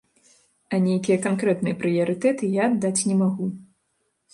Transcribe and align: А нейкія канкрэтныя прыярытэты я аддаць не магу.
А 0.77 0.79
нейкія 0.85 1.17
канкрэтныя 1.27 1.79
прыярытэты 1.85 2.53
я 2.59 2.67
аддаць 2.73 2.99
не 3.13 3.23
магу. 3.25 3.45